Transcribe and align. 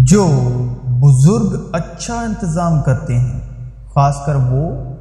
جو 0.00 0.26
بزرگ 0.84 1.56
اچھا 1.72 2.14
انتظام 2.14 2.82
کرتے 2.82 3.18
ہیں، 3.18 3.40
خاص 3.94 4.14
کر 4.26 4.34
وہ 4.34 4.94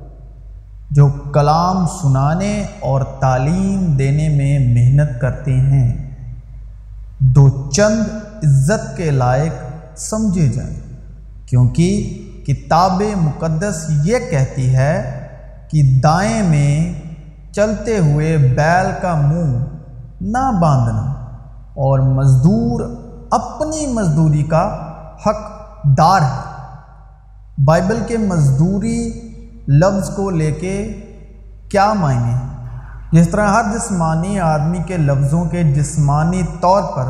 جو 0.91 1.07
کلام 1.33 1.85
سنانے 2.01 2.65
اور 2.79 3.01
تعلیم 3.01 3.85
دینے 3.85 4.29
میں 4.29 4.59
محنت 4.59 5.21
کرتے 5.21 5.53
ہیں۔ 5.53 6.15
دو 7.19 7.69
چند 7.71 8.01
عزت 8.43 8.97
کے 8.97 9.11
لائق 9.11 9.51
سمجھے 9.97 10.47
جائیں، 10.47 10.79
کیونکہ 11.45 12.17
کتاب 12.47 13.01
مقدس 13.15 13.85
یہ 14.03 14.17
کہتی 14.31 14.75
ہے 14.75 15.27
کہ 15.71 15.99
دائیں 16.03 16.43
میں 16.43 16.93
چلتے 17.53 17.97
ہوئے 17.97 18.37
بیل 18.37 18.91
کا 19.01 19.15
منہ 19.15 19.57
نہ 20.21 20.51
باندھنا 20.61 21.11
اور 21.73 21.99
مزدور 21.99 23.00
اپنی 23.31 23.93
مزدوری 23.93 24.43
کا 24.43 24.91
حق 25.25 25.39
دار 25.83 26.21
ہے۔ 26.21 26.51
بائبل 27.65 28.03
کے 28.07 28.17
مزدوری 28.17 29.11
لفظ 29.67 30.09
کو 30.09 30.29
لے 30.29 30.51
کے 30.51 30.99
کیا 31.69 31.93
معنی 31.93 32.17
ہیں 32.17 32.47
جس 33.11 33.29
طرح 33.29 33.47
ہر 33.47 33.63
جسمانی 33.73 34.39
آدمی 34.39 34.79
کے 34.85 34.97
لفظوں 34.97 35.45
کے 35.45 35.63
جسمانی 35.63 36.41
طور 36.59 36.83
پر 36.95 37.05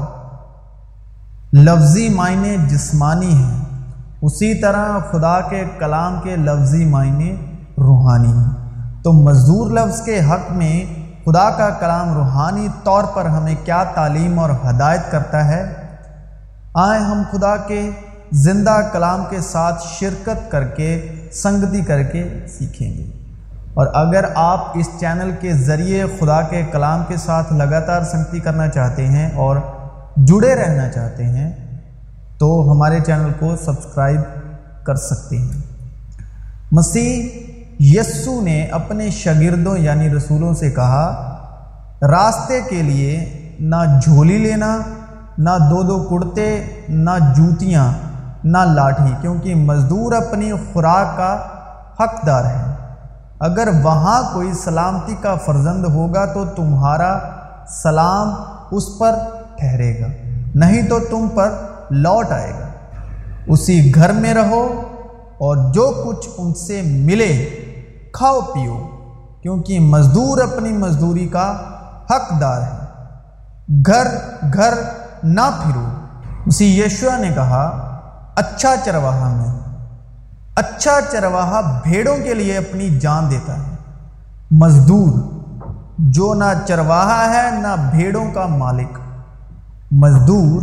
لفظی 1.53 2.09
معنی 2.09 2.57
جسمانی 2.67 3.33
ہیں، 3.33 3.65
اسی 4.21 4.53
طرح 4.53 4.99
خدا 5.11 5.41
کے 5.41 5.63
کلام 5.79 6.19
کے 6.23 6.35
لفظی 6.35 6.85
معنی 6.85 7.35
روحانی 7.77 8.33
ہیں۔ 8.33 9.01
تو 9.03 9.13
مزدور 9.13 9.71
لفظ 9.71 10.01
کے 10.01 10.19
حق 10.19 10.51
میں 10.51 10.85
خدا 11.25 11.49
کا 11.49 11.69
کلام 11.69 12.13
روحانی 12.13 12.67
طور 12.83 13.03
پر 13.03 13.25
ہمیں 13.25 13.55
کیا 13.63 13.83
تعلیم 13.83 14.39
اور 14.39 14.49
ہدایت 14.69 15.11
کرتا 15.11 15.45
ہے؟ 15.45 15.80
آئیں 16.73 17.03
ہم 17.03 17.21
خدا 17.31 17.57
کے 17.57 17.89
زندہ 18.31 18.81
کلام 18.93 19.23
کے 19.29 19.41
ساتھ 19.41 19.83
شرکت 19.99 20.51
کر 20.51 20.63
کے، 20.63 21.11
سنگتی 21.33 21.81
کر 21.81 22.03
کے 22.03 22.45
سیکھیں 22.47 22.93
گے۔ 22.93 23.03
اور 23.73 23.87
اگر 23.93 24.25
آپ 24.35 24.77
اس 24.77 24.89
چینل 24.99 25.31
کے 25.39 25.53
ذریعے 25.53 26.03
خدا 26.19 26.41
کے 26.41 26.63
کلام 26.71 27.03
کے 27.07 27.17
ساتھ 27.17 27.53
لگاتار 27.53 28.01
سنگتی 28.01 28.39
کرنا 28.39 28.67
چاہتے 28.67 29.07
ہیں 29.07 29.31
اور 29.35 29.57
جڑے 30.17 30.55
رہنا 30.55 30.89
چاہتے 30.89 31.23
ہیں، 31.23 31.79
تو 32.37 32.71
ہمارے 32.71 32.99
چینل 33.05 33.31
کو 33.39 33.55
سبسکرائب 33.65 34.21
کر 34.85 34.95
سکتے 34.95 35.37
ہیں۔ 35.37 35.61
مسیح 36.71 37.29
یسو 37.79 38.41
نے 38.41 38.65
اپنے 38.65 39.09
شاگردوں 39.09 39.77
یعنی 39.77 40.09
رسولوں 40.09 40.53
سے 40.53 40.71
کہا، 40.71 41.27
راستے 42.01 42.61
کے 42.69 42.81
لیے 42.81 43.39
نہ 43.59 43.99
جھولی 44.03 44.37
لینا 44.37 44.77
نہ 45.43 45.49
دو 45.69 45.81
دو 45.83 45.97
کرتے 46.09 46.43
نہ 46.89 47.11
جوتیاں، 47.35 47.91
نہ 48.43 48.57
لاٹھی، 48.67 49.11
کیونکہ 49.21 49.55
مزدور 49.55 50.13
اپنی 50.13 50.51
خوراک 50.73 51.17
کا 51.17 51.33
حقدار 51.99 52.45
ہے 52.45 52.69
اگر 53.39 53.67
وہاں 53.83 54.21
کوئی 54.33 54.53
سلامتی 54.53 55.15
کا 55.21 55.35
فرزند 55.35 55.85
ہوگا 55.85 56.25
تو 56.33 56.45
تمہارا 56.55 57.17
سلام 57.73 58.33
اس 58.71 58.83
پر 58.99 59.15
ٹھہرے 59.57 59.91
گا، 59.99 60.07
نہیں 60.55 60.87
تو 60.89 60.99
تم 61.09 61.27
پر 61.35 61.51
لوٹ 61.91 62.31
آئے 62.31 62.51
گا۔ 62.51 62.67
اسی 63.47 63.79
گھر 63.95 64.11
میں 64.13 64.33
رہو 64.33 64.63
اور 65.37 65.57
جو 65.73 65.89
کچھ 66.05 66.27
ان 66.37 66.53
سے 66.55 66.81
ملے 66.81 67.33
کھاؤ 68.13 68.39
پیو، 68.53 68.77
کیونکہ 69.41 69.79
مزدور 69.79 70.41
اپنی 70.41 70.71
مزدوری 70.77 71.27
کا 71.27 71.51
حقدار 72.11 72.61
ہے 72.61 73.81
گھر 73.85 74.07
گھر 74.53 74.73
نہ 75.23 75.41
پھرو۔ 75.63 75.85
اسی 76.45 76.81
یشوا 76.81 77.17
نے 77.17 77.29
کہا 77.35 77.87
اچھا 78.35 78.75
چرواہا 78.85 79.29
میں۔ 79.29 79.59
اچھا 80.55 80.99
چرواہا 81.11 81.79
بھیڑوں 81.83 82.17
کے 82.23 82.33
لیے 82.33 82.57
اپنی 82.57 82.99
جان 82.99 83.31
دیتا 83.31 83.57
ہے۔ 83.57 83.75
مزدور، 84.51 85.13
جو 85.97 86.33
نہ 86.33 86.45
چرواہا 86.67 87.33
ہے 87.33 87.59
نہ 87.59 87.75
بھیڑوں 87.91 88.31
کا 88.31 88.45
مالک۔ 88.45 88.99
مزدور، 89.91 90.61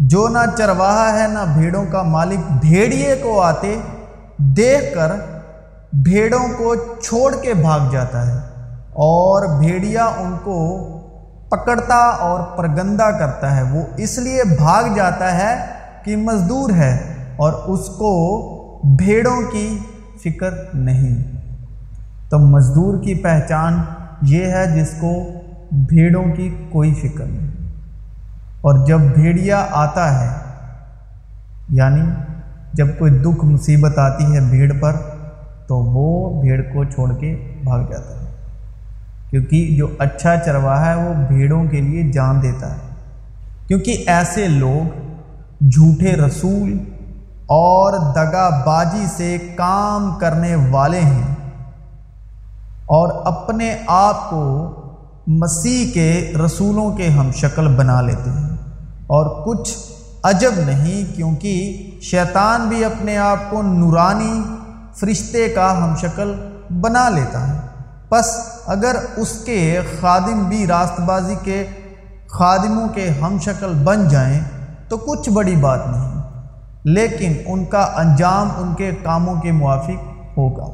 جو 0.00 0.28
نہ 0.28 0.38
چرواہا 0.58 1.18
ہے 1.18 1.26
نہ 1.28 1.38
بھیڑوں 1.54 1.84
کا 1.92 2.02
مالک۔ 2.02 2.52
بھیڑیے 2.60 3.14
کو 3.22 3.42
آتے 3.42 3.80
دیکھ 4.36 4.94
کر 4.94 5.12
بھیڑوں 5.92 6.48
کو 6.58 6.74
چھوڑ 7.02 7.34
کے 7.42 7.54
بھاگ 7.54 7.80
جاتا 7.90 8.26
ہے 8.26 8.38
اور 8.92 9.58
بھیڑیا 9.58 10.04
ان 10.04 10.36
کو 10.44 10.86
پکڑتا 11.50 11.94
اور 11.94 12.58
پرگندہ 12.58 13.10
کرتا 13.18 13.56
ہے۔ 13.56 13.62
وہ 13.62 13.82
اس 13.96 14.18
لیے 14.18 14.44
بھاگ 14.44 14.94
جاتا 14.96 15.34
ہے 15.34 15.64
کہ 16.04 16.16
مزدور 16.16 16.70
ہے 16.70 16.98
اور 17.36 17.52
اس 17.52 17.86
کو 17.86 18.12
بھیڑوں 18.98 19.52
کی 19.52 19.78
فکر 20.24 20.50
نہیں۔ 20.74 21.22
تو 22.30 22.38
مزدور 22.38 23.02
کی 23.02 23.14
پہچان 23.14 23.82
یہ 24.22 24.44
ہے 24.44 24.80
جس 24.80 24.90
کو 25.00 25.12
بھیڑوں 25.72 26.24
کی 26.24 26.54
کوئی 26.72 26.94
فکر 26.94 27.24
نہیں۔ 27.24 27.50
اور 28.60 28.86
جب 28.86 29.00
بھیڑیا 29.00 29.66
آتا 29.70 30.20
ہے 30.20 30.28
یعنی 31.68 32.00
جب 32.72 32.86
کوئی 32.98 33.18
دکھ 33.18 33.44
مصیبت 33.44 33.98
آتی 33.98 34.34
ہے 34.34 34.40
بھیڑ 34.40 34.72
پر، 34.80 34.92
تو 35.66 35.76
وہ 35.76 36.42
بھیڑ 36.42 36.60
کو 36.62 36.84
چھوڑ 36.84 37.14
کے 37.14 37.60
بھاگ 37.64 37.80
جاتا 37.80 38.14
ہے۔ 38.14 38.19
کیونکہ 39.30 39.74
جو 39.76 39.86
اچھا 39.98 40.36
چرواہا 40.36 40.90
ہے 40.90 41.08
وہ 41.08 41.14
بھیڑوں 41.28 41.64
کے 41.64 41.80
لیے 41.80 42.12
جان 42.12 42.42
دیتا 42.42 42.74
ہے۔ 42.74 42.90
کیونکہ 43.66 44.04
ایسے 44.06 44.48
لوگ 44.48 44.88
جھوٹے 45.68 46.16
رسول 46.16 46.78
اور 47.46 48.12
دگا 48.14 48.62
بازی 48.66 49.04
سے 49.16 49.38
کام 49.56 50.18
کرنے 50.18 50.56
والے 50.70 51.00
ہیں 51.00 51.34
اور 52.86 53.08
اپنے 53.24 53.76
آپ 53.86 54.30
کو 54.30 54.74
مسیح 55.26 55.92
کے 55.92 56.32
رسولوں 56.44 56.96
کے 56.96 57.08
ہم 57.08 57.30
شکل 57.32 57.68
بنا 57.68 58.00
لیتے 58.00 58.30
ہیں۔ 58.30 58.50
اور 59.06 59.46
کچھ 59.46 59.78
عجب 60.22 60.50
نہیں 60.56 61.16
کیونکہ 61.16 61.90
شیطان 62.02 62.68
بھی 62.68 62.84
اپنے 62.84 63.16
آپ 63.16 63.50
کو 63.50 63.62
نورانی 63.62 64.42
فرشتے 64.96 65.48
کا 65.48 65.84
ہم 65.84 65.96
شکل 65.96 66.34
بنا 66.70 67.08
لیتا 67.08 67.48
ہے۔ 67.48 67.69
پس 68.10 68.26
اگر 68.66 68.96
اس 69.16 69.32
کے 69.44 69.80
خادم 70.00 70.42
بھی 70.44 70.66
راست 70.66 71.00
بازی 71.00 71.34
کے 71.42 71.64
خادموں 72.30 72.88
کے 72.88 73.08
ہم 73.22 73.38
شکل 73.38 73.72
بن 73.84 74.08
جائیں 74.08 74.40
تو 74.88 74.96
کچھ 74.96 75.28
بڑی 75.30 75.56
بات 75.56 75.86
نہیں، 75.86 76.20
لیکن 76.84 77.34
ان 77.46 77.64
کا 77.64 77.82
انجام 77.96 78.48
ان 78.58 78.74
کے 78.74 78.90
کاموں 79.02 79.34
کے 79.40 79.52
موافق 79.52 80.36
ہوگا۔ 80.36 80.66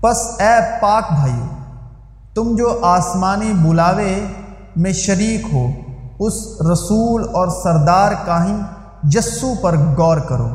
پس 0.00 0.26
اے 0.38 0.54
پاک 0.80 1.12
بھائی 1.12 1.40
تم 2.34 2.54
جو 2.56 2.78
آسمانی 2.84 3.52
بلاوے 3.54 4.14
میں 4.76 4.92
شریک 4.92 5.46
ہو، 5.52 5.66
اس 6.18 6.34
رسول 6.70 7.24
اور 7.32 7.48
سردار 7.62 8.12
کا 8.24 8.44
ہی 8.44 8.56
پر 9.62 9.76
غور 9.98 10.18
کرو، 10.18 10.48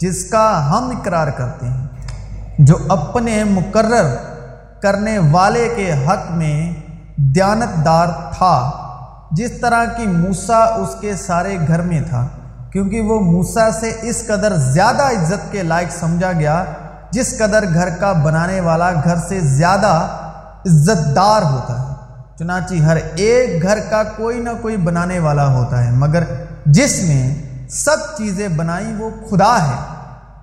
جس 0.00 0.24
کا 0.30 0.46
ہم 0.70 0.90
اقرار 0.90 1.28
کرتے 1.30 1.66
ہیں، 1.66 1.86
جو 2.58 2.74
اپنے 2.88 3.42
مقرر 3.44 4.14
کرنے 4.82 5.18
والے 5.18 5.68
کے 5.76 5.92
حق 5.92 6.30
میں 6.30 6.72
دیانت 7.16 7.84
دار 7.84 8.06
تھا۔ 8.38 8.70
جس 9.30 9.50
طرح 9.60 9.84
کی 9.84 10.06
موسا 10.06 10.58
اس 10.58 11.00
کے 11.00 11.16
سارے 11.16 11.58
گھر 11.68 11.82
میں 11.82 12.00
تھا، 12.10 12.26
کیونکہ 12.72 13.00
وہ 13.00 13.20
موسا 13.20 13.70
سے 13.70 13.92
اس 14.02 14.24
قدر 14.26 14.56
زیادہ 14.56 15.02
عزت 15.02 15.52
کے 15.52 15.62
لائق 15.62 15.88
سمجھا 16.00 16.32
گیا، 16.32 16.64
جس 17.10 17.38
قدر 17.38 17.64
گھر 17.74 17.88
کا 17.90 18.12
بنانے 18.12 18.60
والا 18.60 18.90
گھر 19.04 19.16
سے 19.28 19.40
زیادہ 19.40 20.06
عزت 20.66 21.16
دار 21.16 21.42
ہوتا 21.42 21.80
ہے۔ 21.80 21.94
چنانچہ 22.38 22.74
ہر 22.74 22.96
ایک 23.14 23.62
گھر 23.62 23.78
کا 23.90 24.02
کوئی 24.02 24.40
نہ 24.40 24.50
کوئی 24.62 24.76
بنانے 24.76 25.18
والا 25.18 25.46
ہوتا 25.46 25.84
ہے، 25.84 25.90
مگر 25.90 26.24
جس 26.66 27.02
میں 27.02 27.34
سب 27.70 27.96
چیزیں 28.18 28.48
بنائی 28.48 28.94
وہ 28.98 29.10
خدا 29.30 29.56
ہے۔ 29.62 29.94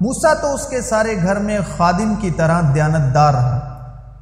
موسا 0.01 0.33
تو 0.33 0.53
اس 0.53 0.67
کے 0.67 0.81
سارے 0.81 1.15
گھر 1.23 1.35
میں 1.35 1.59
خادم 1.77 2.13
کی 2.21 2.31
طرح 2.31 2.61
دیانت 2.75 3.13
دار 3.13 3.33
رہا۔ 3.33 3.74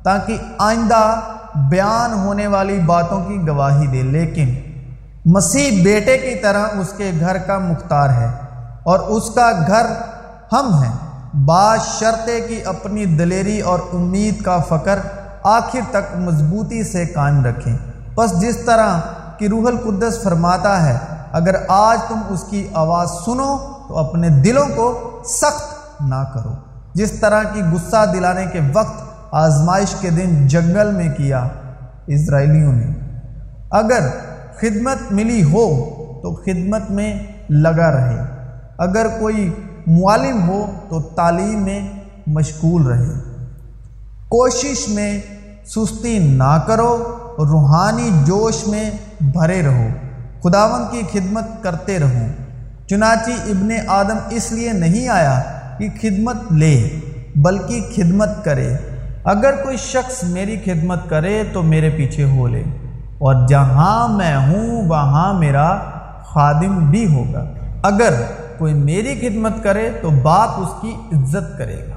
تاکہ 0.04 0.38
آئندہ 0.58 1.20
بیان 1.56 2.14
ہونے 2.14 2.48
والی 2.48 2.80
باتوں 2.80 3.26
کی 3.26 3.48
گواہی 3.48 3.88
دے۔ 3.88 4.02
لیکن 4.02 4.56
مسیح 5.26 5.84
بیٹے 5.84 6.18
کی 6.18 6.36
طرح 6.36 6.66
اس 6.80 6.94
کے 6.98 7.12
گھر 7.20 7.38
کا 7.38 7.58
مختار 7.58 8.10
ہے 8.10 8.32
اور 8.84 9.00
اس 9.00 9.30
کا 9.36 9.52
گھر 9.68 9.86
ہم 10.52 10.84
ہیں۔ 10.84 10.94
بعض 11.46 11.80
شرطے 12.00 12.42
کی 12.42 12.62
اپنی 12.66 13.06
دلیری 13.06 13.62
اور 13.62 13.80
امید 13.94 14.42
کا 14.42 14.58
فکر 14.60 15.00
آخر 15.44 15.80
تک 15.92 16.18
مضبوطی 16.18 16.84
سے 16.84 17.06
قائم 17.06 17.46
رکھیں۔ 17.46 17.78
بس 18.16 18.42
جس 18.42 18.58
طرح 18.66 19.00
کہ 19.38 19.48
روح 19.48 19.68
القدس 19.68 20.24
فرماتا 20.24 20.86
ہے، 20.86 20.98
اگر 21.32 21.56
آج 21.68 22.00
تم 22.08 22.20
اس 22.30 22.44
کی 22.50 22.68
آواز 22.74 23.12
سنو 23.26 23.58
تو 23.88 23.98
اپنے 23.98 24.30
دلوں 24.30 24.66
کو 24.76 25.10
سخت 25.26 26.02
نہ 26.02 26.24
کرو۔ 26.34 26.54
جس 26.94 27.12
طرح 27.12 27.44
کی 27.44 27.62
غصہ 27.74 28.06
دلانے 28.14 28.46
کے 28.46 28.60
وقت 28.74 29.13
آزمائش 29.34 29.96
کے 30.00 30.10
دن 30.10 30.48
جنگل 30.48 30.92
میں 30.92 31.10
کیا 31.18 31.48
اسرائیلیوں 32.08 32.74
نے۔ 32.74 32.88
اگر 33.72 34.00
خدمت 34.56 35.12
ملی 35.12 35.44
ہو 35.44 35.90
تو 36.24 36.36
خدمت 36.36 36.92
میں 36.92 37.20
لگا 37.50 37.92
رہے۔ 37.92 38.22
اگر 38.78 39.06
کوئی 39.20 39.54
معلم 39.88 40.48
ہو 40.48 40.72
تو 40.90 41.02
تعلیم 41.02 41.64
میں 41.64 41.92
مشغول 42.28 42.88
رہے۔ 42.88 43.20
کوشش 44.30 44.90
میں 44.90 45.22
سستی 45.66 46.20
نہ 46.20 46.60
کرو، 46.68 47.18
روحانی 47.38 48.10
جوش 48.26 48.68
میں 48.68 48.92
بھرے 49.22 49.62
رہو۔ 49.62 49.88
خداون 50.44 50.82
کی 50.92 51.02
خدمت 51.12 51.64
کرتے 51.64 52.00
رہو۔ 52.00 52.28
چنانچہ 52.88 53.32
ابن 53.32 53.70
آدم 53.88 54.18
اس 54.30 54.52
لیے 54.52 54.74
نہیں 54.74 55.08
آیا 55.08 55.42
کہ 55.78 55.90
خدمت 56.02 56.52
لے، 56.52 56.90
بلکہ 57.36 57.90
خدمت 57.96 58.30
کرے۔ 58.44 58.78
اگر 59.24 59.64
کوئی 59.64 59.78
شخص 59.78 60.24
میری 60.24 60.58
خدمت 60.66 61.10
کرے 61.10 61.44
تو 61.54 61.64
میرے 61.64 61.90
پیچھے 61.90 62.24
ہو 62.24 62.48
لے۔ 62.48 62.64
اور 63.18 63.48
جہاں 63.48 64.08
میں 64.08 64.36
ہوں، 64.36 64.90
وہاں 64.90 65.34
میرا 65.34 65.80
خادم 66.24 66.92
بھی 66.92 67.14
ہوگا۔ 67.14 67.54
اگر 67.84 68.14
کوئی 68.58 68.74
میری 68.74 69.20
خدمت 69.22 69.64
کرے 69.64 69.90
تو 70.02 70.10
باپ 70.10 70.50
اس 70.58 70.82
کی 70.82 70.96
عزت 71.12 71.58
کرے 71.58 71.88
گا۔ 71.90 71.93